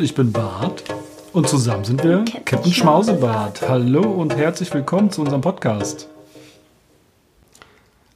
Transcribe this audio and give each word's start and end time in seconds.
Und 0.00 0.04
ich 0.06 0.14
bin 0.14 0.32
Bart. 0.32 0.82
Und 1.34 1.46
zusammen 1.46 1.84
sind 1.84 2.02
wir 2.02 2.24
Captain 2.24 2.44
Captain 2.46 2.72
Schmausebart. 2.72 3.68
Hallo 3.68 4.00
und 4.00 4.34
herzlich 4.34 4.72
willkommen 4.72 5.10
zu 5.10 5.20
unserem 5.20 5.42
Podcast. 5.42 6.08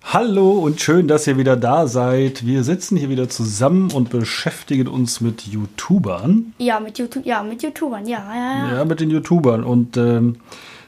Hallo 0.02 0.52
und 0.52 0.80
schön, 0.80 1.08
dass 1.08 1.26
ihr 1.26 1.36
wieder 1.36 1.58
da 1.58 1.86
seid. 1.86 2.46
Wir 2.46 2.64
sitzen 2.64 2.96
hier 2.96 3.10
wieder 3.10 3.28
zusammen 3.28 3.92
und 3.92 4.08
beschäftigen 4.08 4.88
uns 4.88 5.20
mit 5.20 5.42
YouTubern. 5.42 6.54
Ja, 6.56 6.80
mit 6.80 6.98
YouTube, 6.98 7.26
ja, 7.26 7.42
mit 7.42 7.62
YouTubern, 7.62 8.06
ja, 8.06 8.34
ja, 8.34 8.68
ja. 8.68 8.76
Ja, 8.76 8.84
mit 8.86 9.00
den 9.00 9.10
YouTubern. 9.10 9.62
Und 9.62 9.98
ähm, 9.98 10.36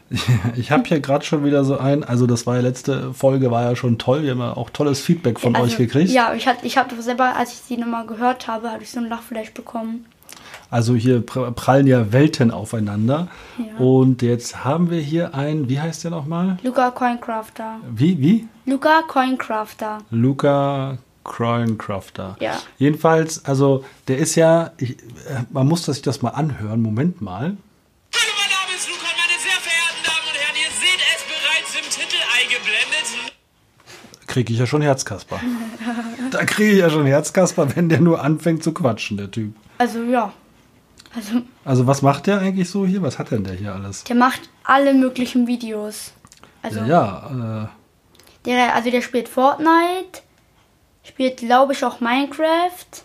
ich 0.57 0.71
habe 0.71 0.85
hier 0.85 1.01
gerade 1.01 1.27
schon 1.27 1.45
wieder 1.45 1.63
so 1.65 1.77
ein, 1.77 2.05
also 2.05 2.27
das 2.27 2.47
war 2.47 2.57
ja 2.57 2.63
letzte 2.63 3.13
Folge, 3.13 3.51
war 3.51 3.65
ja 3.65 3.77
schon 3.77 3.99
toll. 3.99 4.23
Wir 4.23 4.31
haben 4.31 4.41
ja 4.41 4.57
auch 4.57 4.71
tolles 4.71 5.03
Feedback 5.03 5.41
von 5.41 5.57
Also, 5.57 5.67
euch 5.67 5.77
gekriegt. 5.77 6.11
Ja, 6.11 6.33
ich 6.33 6.49
hatte 6.49 6.67
ich 6.67 6.79
hab 6.79 6.91
selber, 7.03 7.37
als 7.37 7.53
ich 7.53 7.61
die 7.69 7.77
nochmal 7.77 8.07
gehört 8.07 8.49
habe, 8.49 8.71
hatte 8.71 8.85
ich 8.85 8.91
so 8.91 9.01
ein 9.01 9.11
Lachfleisch 9.11 9.53
bekommen. 9.53 10.07
Also 10.71 10.95
hier 10.95 11.25
pr- 11.25 11.51
prallen 11.53 11.87
ja 11.87 12.13
Welten 12.13 12.51
aufeinander. 12.51 13.29
Ja. 13.59 13.77
Und 13.79 14.23
jetzt 14.23 14.65
haben 14.65 14.91
wir 14.91 15.01
hier 15.01 15.35
ein, 15.35 15.69
wie 15.69 15.81
heißt 15.81 16.05
der 16.05 16.11
nochmal? 16.11 16.59
Luca 16.63 16.91
Coincrafter. 16.91 17.77
Wie, 17.89 18.21
wie? 18.21 18.49
Luca 18.65 19.03
Coincrafter. 19.07 19.99
Luca 20.11 20.99
Croincrafter. 21.25 22.37
Ja. 22.41 22.55
Jedenfalls, 22.79 23.45
also 23.45 23.85
der 24.09 24.19
ist 24.19 24.35
ja, 24.35 24.73
ich, 24.79 24.99
äh, 24.99 25.45
man 25.51 25.67
muss 25.69 25.85
sich 25.85 26.03
das 26.03 26.23
mal 26.23 26.31
anhören. 26.31 26.83
Moment 26.83 27.21
mal. 27.21 27.43
Hallo, 27.43 28.33
mein 28.37 28.51
Name 28.51 28.77
ist 28.77 28.89
Luca 28.89 29.07
und 29.07 29.17
meine 29.17 29.39
sehr 29.41 29.61
verehrten 29.61 30.03
Damen 30.05 30.27
und 30.27 30.37
Herren, 30.37 30.57
ihr 30.57 30.73
seht 30.73 31.01
es 31.15 31.23
bereits 31.31 31.75
im 31.77 31.91
Titel 31.91 32.23
eingeblendet. 32.41 33.33
Kriege 34.27 34.53
ich 34.53 34.59
ja 34.59 34.67
schon 34.67 34.83
Herzkasper. 34.83 35.41
da 36.33 36.45
kriege 36.45 36.73
ich 36.73 36.79
ja 36.79 36.91
schon 36.91 37.07
Herzkasper, 37.07 37.75
wenn 37.77 37.89
der 37.89 38.01
nur 38.01 38.23
anfängt 38.23 38.63
zu 38.65 38.73
quatschen, 38.73 39.17
der 39.17 39.31
Typ. 39.31 39.55
Also 39.79 40.03
ja. 40.03 40.33
Also 41.17 41.43
Also 41.65 41.87
was 41.87 42.03
macht 42.03 42.27
der 42.27 42.41
eigentlich 42.41 42.69
so 42.69 42.87
hier? 42.87 43.03
Was 43.03 43.19
hat 43.19 43.31
denn 43.31 43.43
der 43.43 43.55
hier 43.55 43.75
alles? 43.75 44.05
der 44.05 44.17
macht 44.17 44.49
alle 44.65 44.95
möglichen 44.95 45.47
Videos. 45.47 46.13
Also 46.63 46.81
ja, 46.81 46.87
ja 46.87 47.65
äh, 47.65 48.47
der, 48.47 48.75
also 48.75 48.91
der 48.91 49.01
spielt 49.03 49.29
Fortnite, 49.29 50.23
spielt 51.03 51.39
glaube 51.39 51.73
ich 51.73 51.85
auch 51.85 52.01
Minecraft 52.01 53.03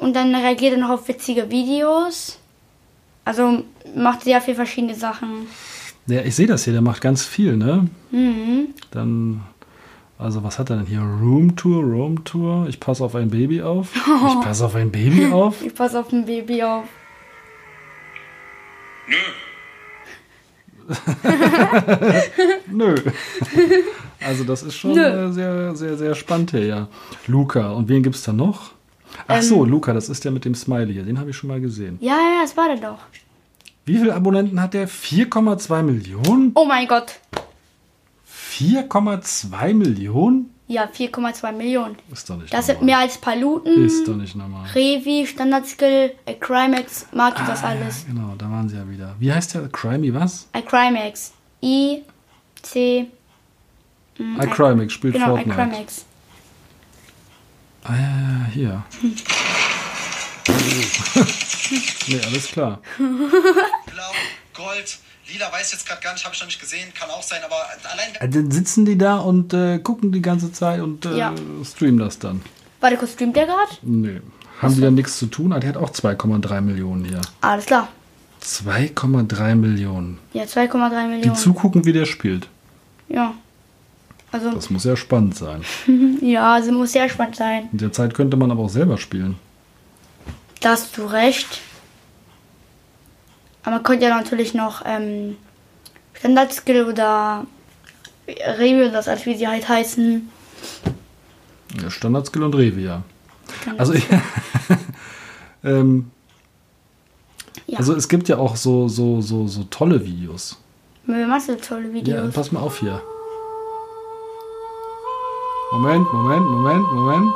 und 0.00 0.14
dann 0.14 0.34
reagiert 0.34 0.74
er 0.74 0.78
noch 0.78 0.90
auf 0.90 1.08
witzige 1.08 1.50
Videos. 1.50 2.38
Also 3.24 3.64
macht 3.94 4.22
sehr 4.24 4.40
viel 4.40 4.54
verschiedene 4.54 4.94
Sachen. 4.94 5.46
ja, 6.06 6.22
ich 6.22 6.34
sehe 6.34 6.46
das 6.46 6.64
hier, 6.64 6.72
der 6.72 6.82
macht 6.82 7.00
ganz 7.00 7.24
viel, 7.24 7.56
ne? 7.56 7.86
Mhm. 8.10 8.74
Dann, 8.90 9.42
also 10.20 10.42
was 10.44 10.58
hat 10.58 10.70
er 10.70 10.76
denn 10.76 10.86
hier? 10.86 11.00
Room 11.00 11.56
Tour, 11.56 11.82
Room 11.82 12.24
Tour. 12.24 12.66
Ich 12.68 12.78
passe 12.80 13.04
auf 13.04 13.14
ein 13.14 13.30
Baby 13.30 13.62
auf. 13.62 13.88
Ich 13.94 14.40
passe 14.44 14.66
auf 14.66 14.74
ein 14.74 14.90
Baby 14.90 15.26
auf. 15.32 15.62
Ich 15.64 15.74
passe 15.74 16.00
auf 16.00 16.12
ein 16.12 16.24
Baby 16.26 16.62
auf. 16.62 16.84
Nö. 19.08 20.94
Nö. 22.70 22.94
Also 24.20 24.44
das 24.44 24.62
ist 24.62 24.74
schon 24.76 24.92
Nö. 24.94 25.32
sehr, 25.32 25.74
sehr, 25.74 25.96
sehr 25.96 26.14
spannend 26.14 26.50
hier, 26.50 26.66
ja. 26.66 26.88
Luca. 27.26 27.70
Und 27.72 27.88
wen 27.88 28.02
gibt 28.02 28.16
es 28.16 28.22
da 28.22 28.32
noch? 28.32 28.72
Ach 29.26 29.36
Ähm. 29.36 29.42
so, 29.42 29.64
Luca, 29.64 29.92
das 29.92 30.08
ist 30.08 30.24
der 30.24 30.32
mit 30.32 30.44
dem 30.44 30.54
Smiley 30.54 30.92
hier. 30.92 31.02
Den 31.04 31.18
habe 31.18 31.30
ich 31.30 31.36
schon 31.36 31.48
mal 31.48 31.60
gesehen. 31.60 31.98
Ja, 32.00 32.12
ja, 32.14 32.42
das 32.42 32.56
war 32.56 32.68
der 32.68 32.76
doch. 32.90 32.98
Wie 33.84 33.96
viele 33.98 34.14
Abonnenten 34.14 34.60
hat 34.60 34.74
der? 34.74 34.88
4,2 34.88 35.82
Millionen? 35.82 36.52
Oh 36.54 36.64
mein 36.66 36.86
Gott. 36.86 37.18
4,2 38.60 39.74
Millionen? 39.74 40.50
Ja, 40.68 40.84
4,2 40.84 41.52
Millionen. 41.52 41.96
Ist 42.12 42.28
doch 42.30 42.36
nicht 42.36 42.52
Das 42.54 42.66
sind 42.66 42.76
normal. 42.80 42.86
mehr 42.86 42.98
als 43.00 43.18
Paluten, 43.18 43.84
Ist 43.84 44.06
doch 44.06 44.14
nicht 44.16 44.36
normal. 44.36 44.68
Revi, 44.74 45.26
Standard-Skill, 45.26 46.12
Crimex, 46.38 47.06
mag 47.12 47.34
ich 47.40 47.46
das 47.46 47.64
Ah, 47.64 47.68
alles. 47.70 48.04
Ja, 48.06 48.12
genau, 48.12 48.34
da 48.38 48.48
waren 48.50 48.68
sie 48.68 48.76
ja 48.76 48.88
wieder. 48.88 49.16
Wie 49.18 49.32
heißt 49.32 49.54
der? 49.54 49.68
Crimey 49.68 50.14
was? 50.14 50.46
Crimex. 50.68 51.32
I, 51.62 52.02
C, 52.62 53.06
iCrimex 54.18 54.92
spielt 54.92 55.14
genau, 55.14 55.34
Fortnite. 55.36 55.56
Crimex. 55.56 56.04
Ah, 57.84 57.94
ja, 57.96 58.02
ja, 58.02 58.46
hier. 58.52 58.82
nee, 62.08 62.20
alles 62.26 62.46
klar. 62.48 62.80
Blau, 62.98 64.12
Gold, 64.54 64.98
Lila 65.32 65.52
weiß 65.52 65.72
jetzt 65.72 65.86
gerade 65.86 66.00
gar 66.02 66.12
nicht, 66.12 66.24
habe 66.24 66.34
ich 66.34 66.40
noch 66.40 66.46
nicht 66.48 66.60
gesehen, 66.60 66.92
kann 66.98 67.08
auch 67.10 67.22
sein, 67.22 67.40
aber 67.44 67.56
allein 67.92 68.14
Äh, 68.20 68.28
Dann 68.28 68.50
sitzen 68.50 68.84
die 68.84 68.98
da 68.98 69.18
und 69.18 69.52
äh, 69.54 69.78
gucken 69.78 70.12
die 70.12 70.22
ganze 70.22 70.52
Zeit 70.52 70.80
und 70.80 71.04
äh, 71.06 71.16
Ja. 71.16 71.32
streamen 71.64 71.98
das 71.98 72.18
dann. 72.18 72.40
Warte, 72.80 72.96
kurz, 72.96 73.12
streamt 73.12 73.36
der 73.36 73.46
gerade? 73.46 73.70
Nee. 73.82 74.20
Haben 74.60 74.74
die 74.74 74.80
dann 74.80 74.94
nichts 74.94 75.18
zu 75.18 75.26
tun? 75.26 75.52
Ah, 75.52 75.60
Der 75.60 75.70
hat 75.70 75.76
auch 75.76 75.90
2,3 75.90 76.60
Millionen 76.60 77.04
hier. 77.04 77.20
Alles 77.40 77.66
klar. 77.66 77.88
2,3 78.42 79.54
Millionen. 79.54 80.18
Ja, 80.32 80.44
2,3 80.44 81.02
Die 81.02 81.08
Millionen. 81.08 81.36
zugucken, 81.36 81.84
wie 81.84 81.92
der 81.92 82.06
spielt. 82.06 82.48
Ja. 83.08 83.34
Also, 84.32 84.50
Das 84.52 84.70
muss 84.70 84.84
ja 84.84 84.96
spannend 84.96 85.36
sein. 85.36 85.62
ja, 86.22 86.54
also 86.54 86.72
muss 86.72 86.92
sehr 86.92 87.08
spannend 87.08 87.36
sein. 87.36 87.68
In 87.72 87.78
der 87.78 87.92
Zeit 87.92 88.14
könnte 88.14 88.36
man 88.36 88.50
aber 88.50 88.62
auch 88.62 88.68
selber 88.70 88.96
spielen. 88.98 89.36
Da 90.60 90.70
hast 90.70 90.96
du 90.96 91.04
recht. 91.06 91.60
Aber 93.62 93.76
man 93.76 93.82
könnte 93.82 94.06
ja 94.06 94.16
natürlich 94.16 94.54
noch 94.54 94.82
ähm, 94.86 95.36
Standard-Skill 96.14 96.86
oder 96.86 97.46
Revi, 98.26 98.90
das 98.90 99.08
als 99.08 99.26
wie 99.26 99.36
sie 99.36 99.48
halt 99.48 99.68
heißen. 99.68 100.30
Ja, 101.82 101.90
Standardskill 101.90 102.42
und 102.44 102.54
Rewe, 102.54 102.80
ja. 102.80 103.02
Standard- 103.62 103.80
Also, 103.80 103.92
ich, 103.94 104.06
ähm, 105.64 106.10
ja. 107.66 107.78
also 107.78 107.94
es 107.94 108.08
gibt 108.08 108.28
ja 108.28 108.38
auch 108.38 108.56
so, 108.56 108.88
so, 108.88 109.20
so, 109.20 109.46
so 109.46 109.64
tolle 109.64 110.04
Videos. 110.04 110.58
Wer 111.06 111.26
macht 111.26 111.42
so 111.42 111.54
tolle 111.56 111.88
Ja, 111.88 111.92
Videos? 111.94 112.34
pass 112.34 112.52
mal 112.52 112.60
auf 112.60 112.78
hier. 112.80 113.00
Moment, 115.72 116.12
Moment, 116.12 116.46
Moment, 116.46 116.92
Moment. 116.92 117.32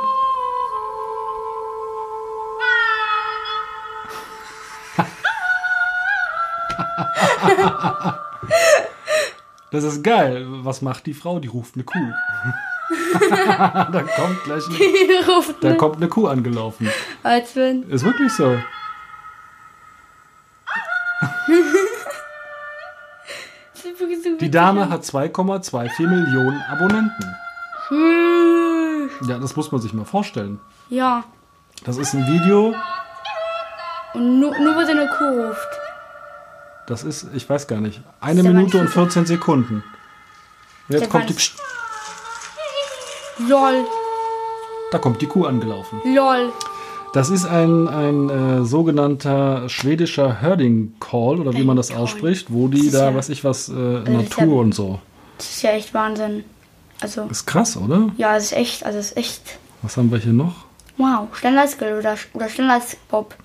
Das 9.75 9.83
ist 9.83 10.03
geil. 10.05 10.45
Was 10.47 10.81
macht 10.81 11.05
die 11.05 11.13
Frau? 11.13 11.39
Die 11.39 11.49
ruft 11.49 11.75
eine 11.75 11.83
Kuh. 11.83 11.99
da 13.19 14.03
kommt 14.15 14.43
gleich 14.45 14.63
eine, 14.67 15.27
Ruft 15.27 15.55
da 15.61 15.69
ne? 15.69 15.75
kommt 15.75 15.97
eine 15.97 16.07
Kuh 16.07 16.27
angelaufen. 16.27 16.89
Als 17.23 17.57
wenn. 17.57 17.83
Ist 17.89 18.05
wirklich 18.05 18.31
so. 18.31 18.57
Die. 24.39 24.49
Dame 24.49 24.89
hat 24.89 25.03
2,24 25.03 26.07
Millionen 26.07 26.61
Abonnenten. 26.69 27.35
Ja, 29.27 29.37
das 29.39 29.55
muss 29.55 29.71
man 29.71 29.81
sich 29.81 29.93
mal 29.93 30.05
vorstellen. 30.05 30.59
Ja. 30.89 31.23
Das 31.83 31.97
ist 31.97 32.13
ein 32.13 32.25
Video, 32.27 32.73
Und 34.13 34.39
nur, 34.39 34.57
nur 34.57 34.75
weil 34.75 34.85
sie 34.85 34.93
eine 34.93 35.07
Kuh 35.07 35.47
ruft. 35.47 35.74
Das 36.87 37.03
ist, 37.03 37.27
ich 37.33 37.49
weiß 37.49 37.67
gar 37.67 37.79
nicht, 37.81 38.01
eine 38.21 38.41
Ist 38.41 38.47
Minute 38.47 38.77
und 38.77 38.83
manche- 38.85 38.93
14 38.99 39.25
Sekunden. 39.25 39.75
Und 39.75 39.83
jetzt 40.93 41.01
Der 41.01 41.09
kommt 41.09 41.29
die, 41.29 41.33
Psst, 41.33 41.53
LOL. 43.49 43.85
da 44.91 44.97
kommt 44.99 45.21
die 45.21 45.27
Kuh 45.27 45.45
angelaufen. 45.45 45.99
LOL. 46.05 46.51
Das 47.13 47.29
ist 47.29 47.45
ein, 47.45 47.87
ein 47.87 48.29
äh, 48.29 48.65
sogenannter 48.65 49.69
schwedischer 49.69 50.41
Herding 50.41 50.95
Call 50.99 51.39
oder 51.39 51.53
wie 51.53 51.63
man 51.63 51.77
das 51.77 51.89
Herding 51.89 52.05
Call. 52.05 52.13
ausspricht, 52.13 52.47
wo 52.51 52.67
die 52.67 52.77
Das 52.77 52.85
ist 52.87 52.93
da, 52.95 53.09
ja- 53.11 53.15
was 53.15 53.29
ich 53.29 53.43
was, 53.43 53.69
äh, 53.69 53.99
ist 54.03 54.09
Natur 54.09 54.43
ja- 54.55 54.59
und 54.61 54.75
so. 54.75 54.99
Das 55.37 55.49
ist 55.49 55.61
ja 55.63 55.71
echt 55.71 55.93
Wahnsinn. 55.93 56.43
Also, 57.01 57.23
Ist 57.29 57.45
krass, 57.45 57.75
oder? 57.77 58.09
ja, 58.17 58.35
es 58.37 58.45
ist 58.45 58.53
echt, 58.53 58.85
also 58.85 58.99
es 58.99 59.07
ist 59.11 59.17
echt. 59.17 59.41
Was 59.81 59.97
haben 59.97 60.11
wir 60.11 60.17
hier 60.19 60.31
noch? 60.33 60.65
Wow. 60.97 61.27
Standard-Skill 61.33 61.97
oder, 61.99 62.15
oder 62.33 62.47
Standard-Bob. 62.49 63.35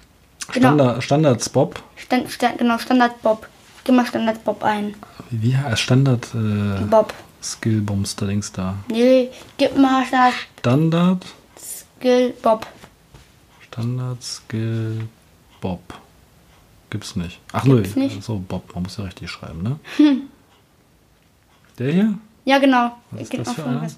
Genau. 0.52 0.68
Standard, 0.68 1.02
Standards-Bob. 1.02 1.82
Stand, 1.96 2.30
stand, 2.30 2.58
genau, 2.58 2.78
Standard-Bob. 2.78 3.48
Gib 3.84 3.94
mal 3.94 4.06
Standard-Bob 4.06 4.62
ein. 4.62 4.94
Wie 5.30 5.56
heißt 5.56 5.80
Standard 5.80 6.26
äh, 6.34 6.84
Bob. 6.84 7.14
Skill-Bums, 7.42 8.16
da 8.16 8.26
links 8.26 8.52
da. 8.52 8.74
Nee, 8.88 9.30
gib 9.56 9.74
mal 9.76 10.04
Standard, 10.04 10.34
Standard-Skill-Bob. 10.60 12.66
Standard 13.70 14.22
Skill 14.22 15.08
Bob. 15.60 15.80
Gibt's 16.90 17.14
nicht. 17.14 17.38
Ach 17.52 17.64
nö, 17.64 17.82
nicht? 17.94 18.22
so 18.22 18.38
Bob, 18.38 18.74
man 18.74 18.82
muss 18.82 18.96
ja 18.96 19.04
richtig 19.04 19.30
schreiben, 19.30 19.62
ne? 19.62 19.78
Der 21.78 21.92
hier? 21.92 22.14
Ja, 22.44 22.58
genau. 22.58 22.96
Was 23.12 23.22
ist 23.22 23.30
Gib 23.30 23.44
das 23.44 23.56
mal 23.56 23.62
für 23.62 23.68
einer? 23.68 23.82
was. 23.82 23.96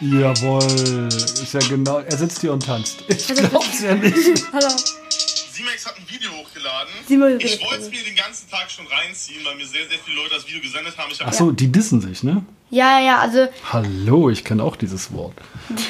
Jawohl, 0.00 0.62
ist 1.08 1.54
ja 1.54 1.60
genau. 1.68 2.00
Er 2.00 2.16
sitzt 2.16 2.40
hier 2.40 2.52
und 2.52 2.64
tanzt. 2.64 2.98
Ich 3.08 3.28
Also, 3.30 3.48
glaub's 3.48 3.80
ja 3.80 3.94
nicht. 3.94 4.14
Hallo. 4.52 4.68
Simex 5.08 5.86
hat 5.86 5.96
ein 5.96 6.04
Video 6.06 6.30
hochgeladen. 6.32 6.92
Simex 7.08 7.42
ich 7.44 7.60
wollte 7.64 7.84
es 7.84 7.90
mir 7.90 8.02
den 8.04 8.14
ganzen 8.14 8.50
Tag 8.50 8.70
schon 8.70 8.86
reinziehen, 8.88 9.42
weil 9.44 9.54
mir 9.56 9.64
sehr, 9.66 9.88
sehr 9.88 9.98
viele 10.04 10.16
Leute 10.18 10.34
das 10.34 10.46
Video 10.46 10.60
gesendet 10.60 10.98
haben. 10.98 11.10
Ich 11.10 11.20
habe 11.20 11.30
Ach 11.30 11.34
so, 11.34 11.50
die 11.50 11.72
dissen 11.72 12.00
sich, 12.02 12.22
ne? 12.22 12.44
Ja, 12.70 12.98
ja, 12.98 13.06
ja, 13.06 13.18
also 13.20 13.48
Hallo, 13.72 14.28
ich 14.28 14.44
kenne 14.44 14.62
auch 14.62 14.76
dieses 14.76 15.12
Wort. 15.12 15.34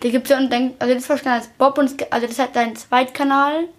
Da 0.00 0.08
gibt's 0.10 0.30
ja 0.30 0.38
und 0.38 0.48
dann, 0.52 0.74
also 0.78 0.94
das 0.94 1.08
war 1.08 1.18
Standard 1.18 1.58
Bob 1.58 1.76
und 1.76 1.86
es 1.86 1.96
gibt- 1.96 2.12
also 2.12 2.24
das 2.28 2.38
hat 2.38 2.54
deinen 2.54 2.76
Zweitkanal. 2.76 3.64
Und 3.64 3.70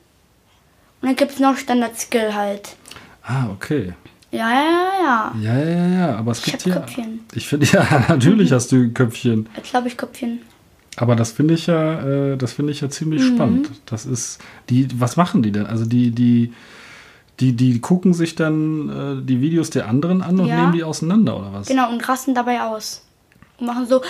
dann 1.07 1.15
gibt's 1.15 1.39
noch 1.39 1.55
Standard 1.55 1.97
Skill 1.97 2.33
halt. 2.33 2.75
Ah, 3.23 3.47
okay. 3.53 3.93
Ja, 4.31 4.49
ja, 4.49 4.61
ja, 4.61 5.03
ja. 5.03 5.33
Ja, 5.41 5.57
ja, 5.57 5.69
ja, 5.69 5.87
ja. 6.07 6.15
Aber 6.17 6.31
es 6.31 6.39
Ich 6.39 6.51
gibt 6.51 6.63
hier. 6.63 6.73
Köpfchen. 6.73 7.19
Ich 7.33 7.47
finde, 7.47 7.65
ja, 7.71 8.05
natürlich 8.09 8.51
hast 8.51 8.71
du 8.71 8.89
Köpfchen. 8.91 9.49
Jetzt 9.55 9.71
glaube 9.71 9.87
ich 9.87 9.97
Köpfchen. 9.97 10.39
Aber 10.97 11.15
das 11.15 11.31
finde 11.31 11.53
ich 11.53 11.67
ja, 11.67 12.01
äh, 12.33 12.37
das 12.37 12.53
finde 12.53 12.71
ich 12.73 12.81
ja 12.81 12.89
ziemlich 12.89 13.25
spannend. 13.25 13.69
Das 13.85 14.05
ist, 14.05 14.39
die, 14.69 14.87
was 14.99 15.15
machen 15.15 15.41
die 15.43 15.51
denn? 15.51 15.65
Also 15.65 15.85
die, 15.85 16.11
die, 16.11 16.53
die, 17.39 17.53
die 17.53 17.79
gucken 17.79 18.13
sich 18.13 18.35
dann 18.35 18.89
äh, 19.21 19.25
die 19.25 19.39
Videos 19.41 19.69
der 19.69 19.87
anderen 19.87 20.21
an 20.21 20.39
und 20.39 20.47
Ja. 20.47 20.57
nehmen 20.59 20.73
die 20.73 20.83
auseinander, 20.83 21.37
oder 21.39 21.53
was? 21.53 21.67
Genau, 21.69 21.89
und 21.89 22.07
rasten 22.07 22.35
dabei 22.35 22.61
aus. 22.61 23.05
Und 23.59 23.67
machen 23.67 23.87
so, 23.87 24.01
ey, 24.01 24.09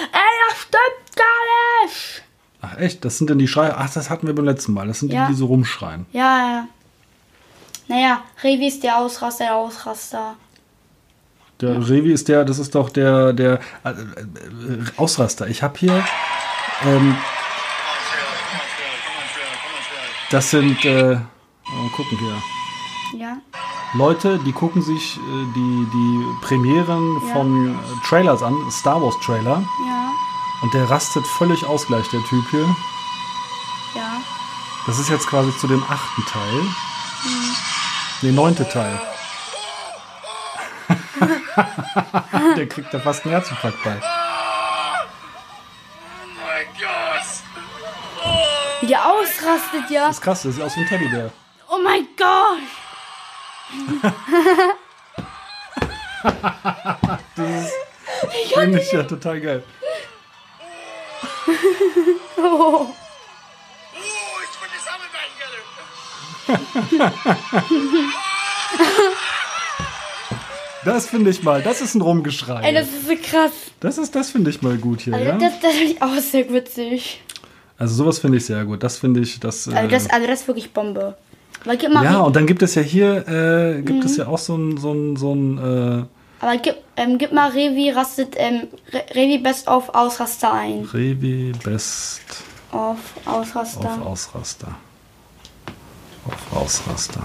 das 0.50 0.60
stimmt 0.62 1.15
gar 1.15 1.86
nicht. 1.86 2.24
Ach 2.62 2.77
echt, 2.77 3.06
das 3.06 3.18
sind 3.19 3.30
denn 3.30 3.39
die 3.39 3.48
Schreier. 3.48 3.75
Ach, 3.77 3.94
das 3.94 4.10
hatten 4.10 4.25
wir 4.27 4.33
beim 4.36 4.45
letzten 4.45 4.74
Mal. 4.74 4.88
Das 4.88 5.00
sind 5.00 5.13
Ja. 5.13 5.27
die, 5.27 5.33
die 5.33 5.38
so 5.38 5.45
rumschreien. 5.45 6.07
Ja, 6.12 6.38
ja. 6.51 6.68
Naja, 7.89 8.21
Revi 8.44 8.68
ist 8.68 8.83
der 8.83 8.97
Ausraster, 9.00 9.45
der 9.45 9.56
Ausraster. 9.56 10.36
Der 11.59 11.75
Revi 11.89 12.13
ist 12.13 12.27
der, 12.27 12.45
das 12.45 12.59
ist 12.59 12.74
doch 12.75 12.89
der, 12.91 13.33
der 13.33 13.59
äh, 13.83 13.89
äh, 13.89 13.95
Ausraster. 14.95 15.47
Ich 15.47 15.62
habe 15.63 15.77
hier, 15.77 16.06
ähm, 16.86 17.18
das 20.30 20.51
sind, 20.51 20.86
äh, 20.86 21.15
mal 21.15 21.89
gucken 21.95 22.18
hier. 22.19 23.19
Ja. 23.19 23.38
Leute, 23.95 24.39
die 24.45 24.51
gucken 24.53 24.83
sich 24.83 25.18
äh, 25.18 25.19
die, 25.56 25.88
die 25.91 26.45
Premieren 26.45 27.21
Ja. 27.27 27.33
von 27.33 27.74
äh, 27.74 28.07
Trailers 28.07 28.44
an, 28.44 28.56
Star 28.69 29.01
Wars 29.01 29.15
Trailer. 29.25 29.63
Ja. 29.88 30.12
Und 30.62 30.74
der 30.75 30.88
rastet 30.89 31.25
völlig 31.25 31.65
aus 31.65 31.88
gleich, 31.88 32.07
der 32.09 32.21
Typ 32.25 32.47
hier. 32.51 32.75
Ja. 33.95 34.21
Das 34.86 35.00
ist 35.00 35.09
jetzt 35.09 35.25
quasi 35.27 35.50
zu 35.57 35.68
dem 35.68 35.83
achten 35.89 36.24
Teil. 36.31 36.62
Nee, 38.21 38.31
neunte 38.31 38.68
Teil. 38.68 39.00
der 42.57 42.68
kriegt 42.68 42.94
da 42.94 43.00
fast 43.00 43.24
einen 43.24 43.33
Herzinfarkt 43.33 43.81
bei. 43.83 43.95
Wie 48.81 48.88
der 48.88 49.06
ausrastet, 49.06 49.89
ja. 49.89 50.07
Das 50.07 50.18
ist 50.18 50.21
krass, 50.21 50.44
das 50.44 50.56
sieht 50.56 50.63
aus 50.63 50.75
wie 50.75 50.81
ein 50.81 50.88
Teddybär. 50.88 51.31
Oh 51.69 51.77
mein 51.83 52.07
Gott. 52.18 52.60
Finde 58.54 58.80
ich 58.80 58.92
ja 58.92 59.04
total 59.04 59.39
geil. 59.42 59.63
Oh, 62.42 62.88
Das 70.86 71.07
finde 71.07 71.30
ich 71.30 71.44
mal, 71.44 71.62
das 71.62 71.81
ist 71.81 71.96
ein 71.96 72.01
Rumgeschrei. 72.01 72.62
Ey, 72.63 72.74
das 72.74 72.88
ist 72.88 73.06
so 73.07 73.13
krass. 73.22 73.51
Das 73.81 73.98
ist, 73.98 74.16
das 74.16 74.31
finde 74.31 74.50
ich 74.50 74.62
mal 74.62 74.78
gut 74.78 75.01
hier, 75.01 75.13
Also 75.13 75.25
ja? 75.25 75.38
das, 75.38 75.60
das 75.62 75.74
finde 75.74 75.92
ich 75.94 76.01
auch 76.01 76.16
sehr 76.19 76.50
witzig. 76.54 77.22
Also 77.78 77.96
sowas 77.96 78.19
finde 78.19 78.38
ich 78.38 78.46
sehr 78.46 78.63
gut. 78.63 78.81
Das 78.81 78.98
finde 78.98 79.19
ich, 79.19 79.40
das. 79.42 79.68
Äh, 79.68 79.74
Also 79.74 79.90
das, 79.90 80.10
also 80.10 80.25
das 80.28 80.42
ist 80.42 80.48
wirklich 80.48 80.72
Bombe. 80.72 81.18
Aber 81.66 81.75
gib 81.75 81.92
mal, 81.92 82.04
ja, 82.06 82.19
und 82.19 82.34
dann 82.36 82.48
gibt 82.48 82.62
es 82.62 82.75
ja 82.75 82.81
hier, 82.81 83.28
äh, 83.28 83.81
gibt 83.81 84.00
Mhm. 84.00 84.06
es 84.06 84.16
ja 84.16 84.28
auch 84.28 84.38
so 84.38 84.56
ein, 84.56 84.78
so 84.78 84.94
ein, 84.94 85.18
so 85.18 85.36
ein, 85.36 85.57
äh, 85.57 86.06
aber 86.42 86.57
gib, 86.57 86.75
ähm, 86.96 87.18
gib 87.18 87.34
mal 87.34 87.50
Revi 87.51 87.90
rastet, 87.92 88.36
ähm, 88.38 88.68
Re 88.94 89.04
Revi 89.13 89.38
Best 89.40 89.68
of 89.68 89.90
Ausraster 89.94 90.54
ein. 90.54 90.88
Revi 90.94 91.51
Best 91.62 92.22
Auf 92.72 92.98
Ausraster. 93.25 93.80
auf 93.81 94.06
Ausraster. 94.06 94.74
Ausraster. 96.60 97.24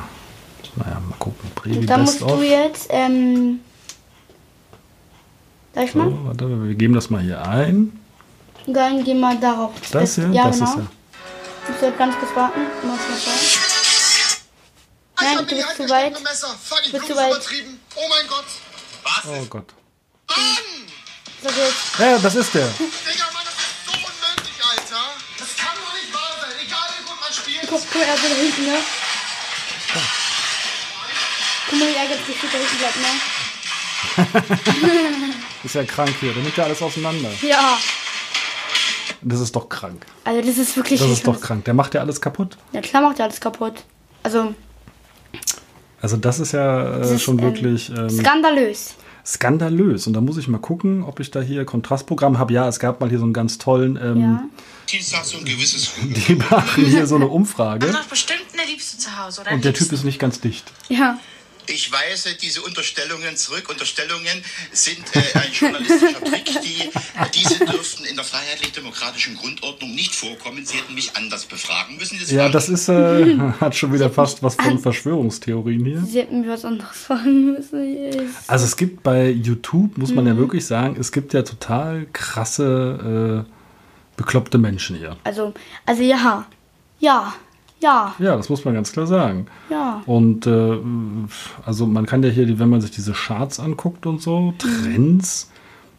Naja, 0.77 1.01
mal 1.01 1.17
gucken. 1.19 1.51
Revi 1.65 1.79
und 1.79 1.87
da 1.87 1.99
musst 1.99 2.21
du 2.21 2.43
jetzt, 2.43 2.87
ähm, 2.91 3.61
Sag 5.75 5.85
ich 5.87 5.95
mal? 5.95 6.09
So, 6.09 6.25
warte, 6.25 6.65
wir 6.69 6.75
geben 6.75 6.95
das 6.95 7.11
mal 7.11 7.21
hier 7.21 7.43
ein. 7.43 8.01
Dann 8.67 9.03
geh 9.03 9.15
mal 9.15 9.37
darauf. 9.39 9.73
Das 9.91 10.15
hier, 10.15 10.31
ja, 10.31 10.47
das 10.47 10.59
genau. 10.59 10.71
ist 10.71 10.77
ja. 10.77 10.87
Du 11.67 11.87
jetzt 11.87 11.99
ganz 11.99 12.15
kurz 12.19 12.37
warten. 12.37 12.61
Mal. 12.61 12.99
Nein, 15.21 15.39
du 15.39 15.45
bist 15.47 15.77
zu 15.77 15.89
weit. 15.89 16.13
Ich 16.13 16.93
Du 16.93 16.99
bist 16.99 17.07
zu 17.09 17.17
weit. 17.17 17.35
Oh 17.97 18.01
mein 18.09 18.27
Gott. 18.29 18.45
Was? 19.03 19.25
Oh 19.27 19.45
Gott. 19.51 19.75
Mann! 20.29 21.49
Ja, 21.99 22.19
das 22.19 22.35
ist 22.37 22.55
der. 22.55 22.67
Digga, 22.79 23.25
Mann, 23.35 23.45
das 23.45 23.55
ist 23.55 23.85
so 23.85 23.93
unmöglich, 23.93 24.59
Alter. 24.71 25.05
Das 25.39 25.57
kann 25.57 25.75
doch 25.77 25.93
nicht 25.93 26.15
wahr 26.15 26.33
sein. 26.41 26.51
Egal, 26.65 26.89
wie 26.99 27.05
gut 27.05 27.21
man 27.21 27.33
spielt. 27.33 27.69
Guck, 27.69 27.83
guck 27.93 28.01
mal, 28.01 28.09
er 28.09 28.15
ist 28.15 28.25
da 28.25 28.29
hinten, 28.29 28.65
ne? 28.65 28.79
Guck 31.71 31.79
mal, 31.79 31.89
wie 31.89 31.95
ärgert 31.97 32.27
sich 32.27 32.37
da 32.41 32.59
hinten 32.59 32.79
bleibt, 32.79 32.97
ne? 32.97 33.09
Ist 35.65 35.75
ja 35.75 35.85
krank 35.85 36.13
hier. 36.21 36.33
Der 36.33 36.43
nimmt 36.43 36.57
ja 36.57 36.65
alles 36.65 36.83
auseinander. 36.83 37.31
Ja. 37.43 37.79
Das 39.23 39.41
ist 39.41 39.57
doch 39.57 39.69
krank. 39.71 40.05
Also 40.25 40.43
das 40.47 40.59
ist 40.59 40.77
wirklich 40.77 41.01
Das 41.01 41.09
ist 41.11 41.27
doch 41.27 41.35
was- 41.35 41.41
krank. 41.41 41.65
Der 41.65 41.73
macht 41.75 41.95
ja 41.95 42.03
alles 42.03 42.21
kaputt. 42.21 42.59
Ja 42.73 42.83
klar 42.83 43.03
macht 43.03 43.19
er 43.19 43.25
alles 43.25 43.41
kaputt. 43.41 43.85
Also 44.23 44.55
Also 46.03 46.19
das 46.19 46.39
ist 46.41 46.53
ja 46.53 46.97
äh, 46.97 46.99
Das 46.99 47.11
ist, 47.11 47.23
schon 47.23 47.39
ähm, 47.39 47.45
wirklich 47.47 47.89
ähm, 47.89 48.11
skandalös. 48.11 48.95
skandalös. 49.25 50.07
Und 50.07 50.13
da 50.13 50.21
muss 50.21 50.37
ich 50.37 50.47
mal 50.49 50.59
gucken, 50.59 51.03
ob 51.03 51.21
ich 51.21 51.31
da 51.31 51.41
hier 51.41 51.65
Kontrastprogramm 51.65 52.39
habe. 52.39 52.53
Ja, 52.53 52.69
es 52.69 52.79
gab 52.79 53.01
mal 53.01 53.09
hier 53.09 53.19
so 53.19 53.25
einen 53.25 53.33
ganz 53.33 53.57
tollen, 53.57 53.97
ähm, 53.97 54.21
Ja. 54.21 54.45
Die 54.93 56.35
machen 56.35 56.85
hier 56.85 57.07
so 57.07 57.15
eine 57.17 57.27
Umfrage. 57.29 57.91
Doch 57.91 58.05
bestimmt 58.05 58.43
eine 58.53 58.71
Liebste 58.71 58.99
zu 58.99 59.19
Hause, 59.19 59.41
oder? 59.41 59.53
Und 59.53 59.65
der 59.65 59.73
Typ 59.73 59.91
ist 59.91 60.05
nicht 60.05 60.19
ganz 60.19 60.41
dicht. 60.41 60.71
Ja. 60.91 61.19
Ich 61.67 61.91
weise 61.91 62.35
diese 62.35 62.63
Unterstellungen 62.63 63.37
zurück. 63.37 63.69
Unterstellungen 63.71 64.45
sind 64.73 65.05
äh, 65.15 65.39
ein 65.39 65.53
journalistischer 65.53 66.23
Trick. 66.23 66.45
Die, 66.63 66.91
diese 67.35 67.65
dürften 67.65 68.05
in 68.05 68.17
der 68.17 68.25
freiheitlich-demokratischen 68.25 69.37
Grundordnung 69.37 69.95
nicht 69.95 70.15
vorkommen. 70.15 70.67
Sie 70.67 70.77
hätten 70.77 70.95
mich 70.95 71.17
anders 71.17 71.47
befragen 71.47 71.97
müssen. 71.97 72.19
Das 72.21 72.31
Ja, 72.31 72.49
das 72.49 72.69
ist, 72.69 72.89
äh, 72.89 73.39
hat 73.61 73.75
schon 73.75 73.93
wieder 73.93 74.11
fast 74.11 74.43
was 74.43 74.57
von 74.57 74.79
Verschwörungstheorien 74.79 75.85
hier. 75.85 76.03
Sie 76.07 76.21
hätten 76.21 76.43
mir 76.43 76.51
was 76.51 76.65
anderes 76.65 76.97
fragen 76.97 77.53
müssen. 77.53 77.95
Yes. 77.95 78.33
Also 78.47 78.65
es 78.67 78.77
gibt 78.77 79.03
bei 79.03 79.31
YouTube, 79.31 79.97
muss 79.97 80.13
man 80.13 80.27
ja 80.27 80.37
wirklich 80.37 80.67
sagen, 80.67 80.97
es 80.99 81.13
gibt 81.13 81.33
ja 81.33 81.43
total 81.43 82.07
krasse, 82.13 83.45
äh, 83.47 83.51
bekloppte 84.17 84.59
Menschen 84.59 84.97
hier. 84.97 85.17
Also, 85.25 85.55
also 85.87 86.03
ja. 86.03 86.47
Ja. 87.01 87.35
Ja. 87.81 88.15
Ja, 88.19 88.37
das 88.37 88.49
muss 88.49 88.65
man 88.65 88.75
ganz 88.75 88.93
klar 88.93 89.07
sagen. 89.07 89.47
Ja. 89.69 90.03
Und 90.07 90.47
äh, 90.47 90.79
also 91.67 91.87
man 91.87 92.07
kann 92.07 92.23
ja 92.23 92.31
hier, 92.31 92.59
wenn 92.59 92.71
man 92.71 92.81
sich 92.81 92.91
diese 92.91 93.13
Charts 93.13 93.61
anguckt 93.61 94.07
und 94.07 94.23
so, 94.23 94.55
Trends, 94.59 95.51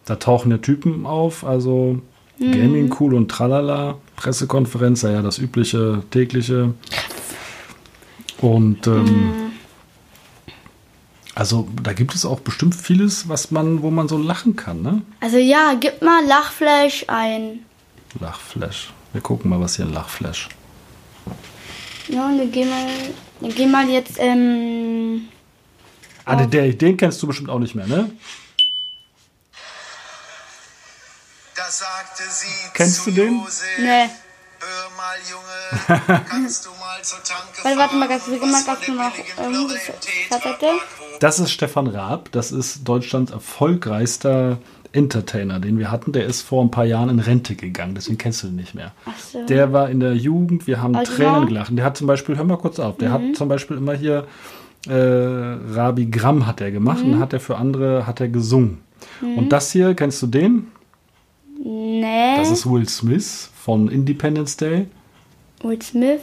da 0.06 0.16
tauchen 0.16 0.52
ja 0.52 0.58
Typen 0.58 1.06
auf, 1.06 1.46
also 1.46 2.00
Gaming 2.40 2.94
cool 3.00 3.14
und 3.14 3.32
tralala, 3.32 3.98
Pressekonferenz, 4.18 5.04
ja, 5.04 5.12
ja 5.12 5.22
das 5.22 5.38
übliche 5.38 6.04
tägliche. 6.12 6.74
Und 8.42 8.88
ähm, 8.88 9.52
also 11.34 11.68
da 11.82 11.94
gibt 11.94 12.14
es 12.14 12.26
auch 12.26 12.42
bestimmt 12.42 12.76
vieles, 12.76 13.30
was 13.30 13.52
man, 13.52 13.82
wo 13.82 13.90
man 13.90 14.08
so 14.08 14.18
lachen 14.18 14.56
kann, 14.56 14.82
ne? 14.82 15.02
Also 15.22 15.38
ja, 15.38 15.76
gib 15.80 16.02
mal 16.02 16.26
Lachflash 16.26 17.06
ein. 17.08 17.60
Lachflash. 18.20 18.92
Wir 19.14 19.22
gucken 19.22 19.50
mal, 19.50 19.60
was 19.62 19.78
hier 19.78 19.86
ein 19.86 19.94
Lachflash. 19.94 20.50
Ja, 22.08 22.26
und 22.28 22.38
dann 22.38 22.52
geh 22.52 22.66
mal. 22.66 22.88
Dann 23.42 23.56
geh 23.56 23.66
mal 23.66 23.90
jetzt, 23.90 24.14
ähm. 24.20 25.28
Ah, 26.26 26.36
den, 26.36 26.50
der- 26.50 26.74
den 26.74 26.98
kennst 26.98 27.22
du 27.22 27.28
bestimmt 27.28 27.50
auch 27.50 27.60
nicht 27.60 27.76
mehr, 27.76 27.86
ne? 27.88 28.12
Da 31.56 31.64
sagte 31.70 32.24
sie 32.30 32.48
Kennst 32.74 33.04
zu 33.04 33.12
du 33.12 33.16
den? 33.22 33.40
Josef, 33.40 33.80
Ne. 33.80 34.10
Hör 34.60 34.90
mal, 34.98 35.18
Junge, 35.30 36.22
kannst 36.30 36.66
du 36.66 36.70
mal 36.72 37.02
zur 37.04 37.20
Tanke 37.24 37.64
Warte, 37.64 37.78
warte 37.78 37.96
mal 37.96 38.08
fahren 38.08 38.10
ganz, 38.10 38.28
wir 38.28 38.34
und 38.34 38.40
gehen 38.42 38.52
mal 38.52 38.58
was 38.58 38.64
von 38.66 38.74
ganz 38.76 38.86
dem 38.86 38.96
noch. 38.96 39.14
Ähm, 39.38 39.70
er 40.62 41.20
Das 41.20 41.40
ist 41.40 41.52
Stefan 41.52 41.88
Raab. 41.88 42.32
Das 42.32 42.52
ist 42.52 42.84
Deutschlands 42.84 43.32
erfolgreichster 43.32 44.58
Entertainer, 44.96 45.60
den 45.60 45.78
wir 45.78 45.92
hatten. 45.92 46.12
Der 46.14 46.26
ist 46.26 46.42
vor 46.42 46.64
ein 46.64 46.72
paar 46.72 46.86
Jahren 46.86 47.10
in 47.10 47.20
Rente 47.20 47.56
gegangen, 47.56 47.94
deswegen 47.96 48.18
kennst 48.18 48.42
du 48.44 48.48
ihn 48.48 48.56
nicht 48.56 48.74
mehr. 48.76 48.94
Ach 49.06 49.20
so. 49.20 49.46
Der 49.46 49.74
war 49.74 49.90
in 49.90 50.00
der 50.00 50.16
Jugend, 50.16 50.66
wir 50.68 50.82
haben 50.82 50.96
Also 50.96 51.14
Tränen 51.14 51.48
gelacht. 51.48 51.72
Der 51.78 51.84
hat 51.86 51.98
zum 51.98 52.08
Beispiel, 52.08 52.38
hör 52.38 52.44
mal 52.46 52.58
kurz 52.58 52.80
auf, 52.80 52.98
der 52.98 53.10
Mhm. 53.10 53.14
hat 53.14 53.22
zum 53.36 53.48
Beispiel 53.50 53.78
immer 53.78 53.94
hier 53.94 54.26
äh, 54.88 54.94
Rabi 54.94 56.06
Gramm 56.06 56.46
hat 56.46 56.62
er 56.62 56.70
gemacht 56.72 57.04
Mhm. 57.04 57.14
und 57.14 57.20
hat 57.20 57.34
er 57.34 57.40
für 57.40 57.58
andere 57.58 58.06
hat 58.06 58.22
er 58.22 58.28
gesungen. 58.30 58.80
Und 59.22 59.50
das 59.50 59.72
hier, 59.72 59.96
kennst 59.96 60.22
du 60.22 60.28
den? 60.28 60.68
Nee. 61.64 62.36
Das 62.38 62.52
ist 62.52 62.66
Will 62.70 62.88
Smith 62.88 63.50
von 63.56 63.90
Independence 63.90 64.58
Day. 64.58 64.88
Will 65.64 65.82
Smith. 65.82 66.22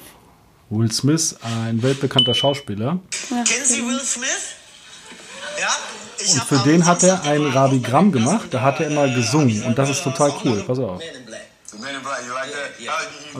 Will 0.70 0.90
Smith, 0.92 1.36
ein 1.66 1.82
weltbekannter 1.82 2.34
Schauspieler. 2.34 3.00
Kennen 3.30 3.46
Sie 3.64 3.82
Will 3.82 3.98
Smith? 4.00 4.54
Und 6.34 6.44
für 6.44 6.58
den 6.58 6.86
hat 6.86 7.02
er 7.02 7.22
ein 7.24 7.40
die 7.40 7.46
Rabi 7.48 7.78
Woche 7.78 7.90
Gramm 7.90 8.12
gelassen 8.12 8.30
gemacht, 8.30 8.48
da 8.54 8.60
hat 8.60 8.80
er 8.80 8.86
immer 8.86 9.08
gesungen 9.08 9.62
und 9.64 9.76
das 9.78 9.90
ist 9.90 10.04
total 10.04 10.32
cool. 10.44 10.62
Pass 10.66 10.78
auf. 10.78 11.00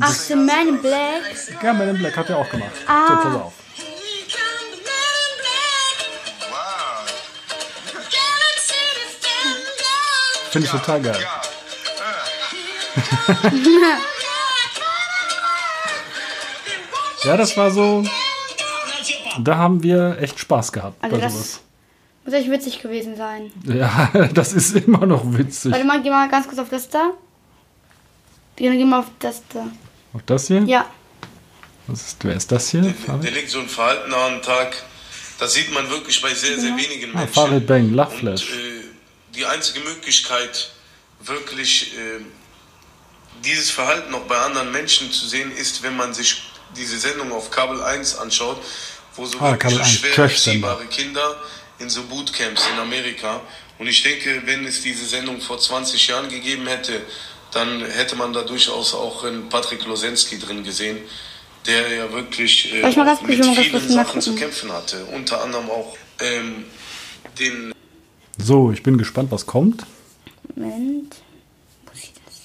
Ach, 0.00 0.12
The 0.12 0.34
Man 0.34 0.68
in? 0.68 0.82
Black. 0.82 1.22
Ja, 1.62 1.72
Man 1.72 1.88
in 1.88 1.98
Black 1.98 2.16
hat 2.16 2.30
er 2.30 2.38
auch 2.38 2.48
gemacht. 2.48 2.70
Ah. 2.86 3.06
So, 3.08 3.14
pass 3.14 3.34
auf. 3.34 3.52
Finde 10.50 10.66
ich 10.66 10.72
total 10.72 11.00
geil. 11.00 11.18
Ja, 17.24 17.36
das 17.36 17.56
war 17.56 17.70
so. 17.70 18.04
Da 19.38 19.56
haben 19.56 19.82
wir 19.82 20.18
echt 20.20 20.38
Spaß 20.38 20.72
gehabt 20.72 21.02
Also 21.02 21.16
bei 21.16 21.28
sowas. 21.28 21.60
Muss 22.24 22.34
echt 22.34 22.50
witzig 22.50 22.80
gewesen 22.80 23.16
sein. 23.16 23.50
Ja, 23.64 24.10
das 24.34 24.52
ist 24.52 24.76
immer 24.76 25.06
noch 25.06 25.22
witzig. 25.24 25.72
Warte 25.72 25.84
mal, 25.84 26.02
geh 26.02 26.10
mal 26.10 26.28
ganz 26.28 26.46
kurz 26.46 26.58
auf 26.58 26.68
das 26.68 26.88
da. 26.88 27.10
Geh 28.56 28.68
geh 28.70 28.84
mal 28.84 29.00
auf 29.00 29.06
das 29.18 29.42
da. 29.52 29.66
Auch 30.14 30.22
das 30.26 30.46
hier? 30.48 30.62
Ja. 30.62 30.86
Was 31.86 32.02
ist, 32.08 32.24
wer 32.24 32.36
ist 32.36 32.52
das 32.52 32.68
hier? 32.70 32.82
Der 32.82 33.30
legt 33.30 33.50
so 33.50 33.58
ein 33.58 33.68
Verhalten 33.68 34.12
an 34.14 34.34
den 34.34 34.42
Tag, 34.42 34.76
das 35.40 35.54
sieht 35.54 35.72
man 35.74 35.88
wirklich 35.90 36.20
bei 36.22 36.32
sehr, 36.32 36.58
sehr 36.58 36.76
wenigen 36.76 37.10
Ah, 37.14 37.18
Menschen. 37.20 37.34
Farid 37.34 37.66
Bang, 37.66 37.86
Und 37.86 37.94
Lachflash. 37.94 38.52
äh, 38.52 38.80
die 39.34 39.44
einzige 39.44 39.80
Möglichkeit, 39.80 40.70
wirklich 41.24 41.94
äh, 41.96 42.20
dieses 43.44 43.70
Verhalten 43.70 44.14
auch 44.14 44.20
bei 44.26 44.38
anderen 44.38 44.70
Menschen 44.70 45.10
zu 45.10 45.26
sehen, 45.26 45.50
ist, 45.56 45.82
wenn 45.82 45.96
man 45.96 46.14
sich 46.14 46.42
diese 46.76 46.98
Sendung 46.98 47.32
auf 47.32 47.50
Kabel 47.50 47.82
1 47.82 48.16
anschaut, 48.18 48.62
wo 49.16 49.26
so 49.26 49.38
Ah, 49.40 49.50
wirklich 49.52 49.58
Kabel 49.60 49.76
so 49.78 49.82
1, 49.82 49.90
schwer 49.92 50.18
erziehbare 50.24 50.84
Kinder 50.86 51.36
in 51.82 51.90
so 51.90 52.02
Bootcamps 52.04 52.62
in 52.72 52.78
Amerika. 52.78 53.40
Und 53.78 53.86
ich 53.88 54.02
denke, 54.02 54.42
wenn 54.46 54.64
es 54.64 54.82
diese 54.82 55.04
Sendung 55.04 55.40
vor 55.40 55.58
20 55.58 56.06
Jahren 56.08 56.28
gegeben 56.28 56.66
hätte, 56.66 57.00
dann 57.52 57.84
hätte 57.84 58.16
man 58.16 58.32
da 58.32 58.42
durchaus 58.42 58.94
auch 58.94 59.24
einen 59.24 59.48
Patrick 59.48 59.84
Losensky 59.84 60.38
drin 60.38 60.62
gesehen, 60.64 60.98
der 61.66 61.92
ja 61.94 62.12
wirklich 62.12 62.72
äh, 62.72 62.82
mit 63.26 63.44
vielen 63.44 63.88
Sachen 63.88 64.20
zu 64.20 64.34
kämpfen 64.34 64.72
hatte. 64.72 65.04
Unter 65.06 65.42
anderem 65.42 65.68
auch 65.70 65.96
ähm, 66.20 66.64
den 67.38 67.72
So, 68.38 68.72
ich 68.72 68.82
bin 68.82 68.96
gespannt, 68.96 69.30
was 69.30 69.44
kommt. 69.46 69.84
Moment. 70.54 71.16
Wo 71.86 71.92
ist 71.92 72.12
das? 72.24 72.40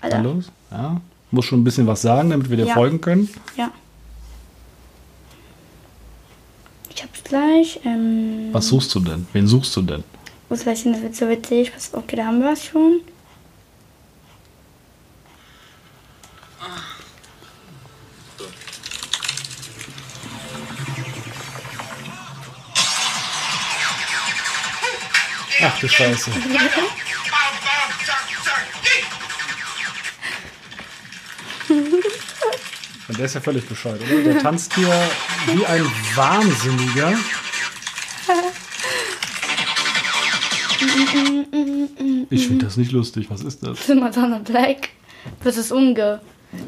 Alter. 0.00 0.22
los. 0.22 0.44
Ja. 0.70 1.00
Muss 1.30 1.44
schon 1.44 1.60
ein 1.60 1.64
bisschen 1.64 1.86
was 1.86 2.00
sagen, 2.02 2.30
damit 2.30 2.48
wir 2.48 2.56
dir 2.56 2.66
Ja. 2.66 2.74
folgen 2.74 3.00
können. 3.00 3.28
Ja. 3.56 3.70
Ich 6.98 7.04
hab's 7.04 7.22
gleich. 7.22 7.78
Ähm, 7.84 8.48
Was 8.50 8.66
suchst 8.66 8.92
du 8.92 8.98
denn? 8.98 9.24
Wen 9.32 9.46
suchst 9.46 9.76
du 9.76 9.82
denn? 9.82 10.02
wo 10.48 10.54
ist 10.56 10.66
das 10.66 10.82
denn? 10.82 10.94
Das 10.94 11.02
wird 11.02 11.14
so 11.14 11.28
witzig. 11.28 11.72
Pass- 11.72 11.94
Okay, 11.94 12.16
da 12.16 12.24
haben 12.26 12.40
wir 12.40 12.50
es 12.52 12.64
schon. 12.64 13.02
Ach 25.60 25.78
du 25.80 25.88
Scheiße. 25.88 26.30
der 33.18 33.26
ist 33.26 33.34
ja 33.34 33.40
völlig 33.40 33.66
bescheuert, 33.66 34.00
oder? 34.00 34.22
Der 34.22 34.38
tanzt 34.38 34.74
hier 34.74 34.92
wie 35.46 35.66
ein 35.66 35.84
Wahnsinniger. 36.14 37.12
Ich 42.30 42.46
finde 42.46 42.64
das 42.64 42.76
nicht 42.76 42.92
lustig. 42.92 43.26
Was 43.30 43.42
ist 43.42 43.66
das? 43.66 43.88
Madonna 43.88 44.38
Black 44.38 44.90
versus 45.40 45.72
Unge. 45.72 46.20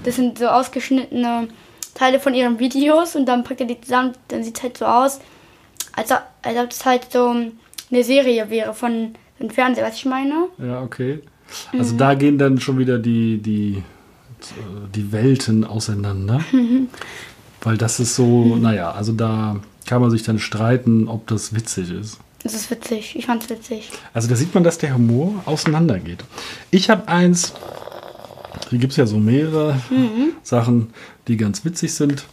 Das 0.04 0.16
sind 0.16 0.38
so 0.38 0.49
ausgeschnittene 0.49 1.49
Teile 1.95 2.19
von 2.19 2.35
ihren 2.35 2.59
Videos 2.59 3.14
und 3.14 3.26
dann 3.26 3.45
packt 3.45 3.61
er 3.61 3.66
die 3.66 3.80
zusammen. 3.80 4.12
Dann 4.28 4.42
sieht 4.42 4.57
es 4.57 4.62
halt 4.62 4.76
so 4.76 4.87
aus, 4.87 5.21
als 5.92 6.11
ob, 6.11 6.23
als 6.42 6.59
ob 6.59 6.71
es 6.71 6.85
halt 6.85 7.12
so 7.12 7.30
eine 7.90 8.04
Serie 8.04 8.50
wäre 8.50 8.75
von 8.75 9.14
dem 9.38 9.50
Fernseher, 9.50 9.87
was 9.87 9.97
ich 9.97 10.04
meine. 10.04 10.49
Ja, 10.59 10.83
okay. 10.83 11.21
Also 11.73 11.97
da 11.97 12.14
gehen 12.14 12.38
dann 12.38 12.61
schon 12.61 12.78
wieder 12.78 12.99
die, 12.99 13.38
die, 13.38 13.83
die 14.94 15.12
Welten 15.12 15.64
auseinander. 15.64 16.40
Weil 17.62 17.76
das 17.76 18.00
ist 18.00 18.14
so, 18.14 18.56
naja, 18.56 18.92
also 18.92 19.12
da 19.12 19.61
kann 19.87 20.00
man 20.00 20.11
sich 20.11 20.23
dann 20.23 20.38
streiten, 20.38 21.09
ob 21.09 21.26
das 21.26 21.54
witzig 21.54 21.90
ist. 21.90 22.18
Das 22.42 22.54
ist 22.54 22.70
witzig. 22.70 23.16
Ich 23.16 23.26
fand's 23.26 23.50
witzig. 23.50 23.90
Also 24.14 24.28
da 24.28 24.37
sieht 24.37 24.54
man, 24.54 24.64
dass 24.64 24.78
der 24.78 24.94
Humor 24.94 25.42
auseinandergeht. 25.44 26.25
Ich 26.70 26.88
habe 26.88 27.06
eins, 27.09 27.52
hier 28.70 28.78
gibt 28.78 28.92
es 28.92 28.97
ja 28.97 29.06
so 29.06 29.18
mehrere 29.18 29.78
Sachen, 30.42 30.94
die 31.28 31.37
ganz 31.37 31.64
witzig 31.64 31.92
sind. 31.92 32.25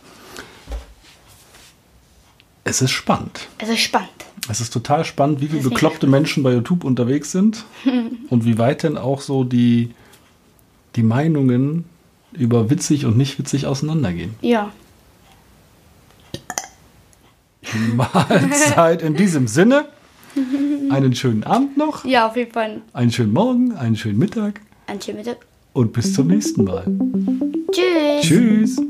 Es 2.63 2.81
ist 2.81 2.91
spannend. 2.91 3.47
Es 3.57 3.69
ist 3.69 3.79
spannend. 3.79 4.09
Es 4.49 4.61
ist 4.61 4.71
total 4.71 5.03
spannend, 5.03 5.41
wie 5.41 5.47
viele 5.47 5.63
bekloppte 5.63 6.07
Menschen 6.07 6.43
bei 6.43 6.53
YouTube 6.53 6.85
unterwegs 6.85 7.31
sind 7.31 7.65
und 8.29 8.45
wie 8.45 8.57
weit 8.57 8.83
denn 8.83 8.97
auch 8.97 9.21
so 9.21 9.43
die, 9.43 9.91
die 10.95 11.03
Meinungen 11.03 11.85
über 12.37 12.69
witzig 12.69 13.05
und 13.05 13.17
nicht 13.17 13.37
witzig 13.39 13.65
auseinandergehen. 13.65 14.35
Ja. 14.41 14.71
Mahlzeit 17.95 19.01
in 19.01 19.15
diesem 19.15 19.47
Sinne. 19.47 19.85
Einen 20.89 21.15
schönen 21.15 21.43
Abend 21.43 21.77
noch, 21.77 22.05
Ja, 22.05 22.27
auf 22.27 22.35
jeden 22.37 22.51
Fall. 22.51 22.81
einen 22.93 23.11
schönen 23.11 23.33
Morgen, 23.33 23.73
einen 23.75 23.95
schönen 23.95 24.19
Mittag 24.19 24.61
Ein 24.85 25.01
schönen 25.01 25.17
Mittag. 25.17 25.37
und 25.73 25.91
bis 25.93 26.13
zum 26.13 26.27
nächsten 26.27 26.63
Mal. 26.63 26.85
Tschüss. 27.71 28.21
Tschüss. 28.21 28.81